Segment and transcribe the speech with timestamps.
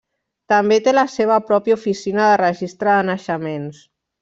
[0.53, 3.87] També té la seva pròpia oficina de registre de naixements.